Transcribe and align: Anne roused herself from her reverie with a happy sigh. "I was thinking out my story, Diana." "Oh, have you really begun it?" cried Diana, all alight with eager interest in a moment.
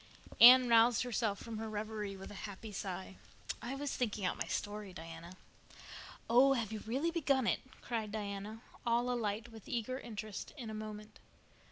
Anne 0.39 0.67
roused 0.67 1.03
herself 1.03 1.37
from 1.39 1.59
her 1.59 1.69
reverie 1.69 2.17
with 2.17 2.31
a 2.31 2.49
happy 2.49 2.71
sigh. 2.71 3.17
"I 3.61 3.75
was 3.75 3.95
thinking 3.95 4.25
out 4.25 4.35
my 4.35 4.47
story, 4.47 4.93
Diana." 4.93 5.33
"Oh, 6.27 6.53
have 6.53 6.71
you 6.71 6.79
really 6.87 7.11
begun 7.11 7.45
it?" 7.45 7.59
cried 7.83 8.11
Diana, 8.11 8.61
all 8.83 9.11
alight 9.11 9.49
with 9.51 9.69
eager 9.69 9.99
interest 9.99 10.53
in 10.57 10.71
a 10.71 10.73
moment. 10.73 11.19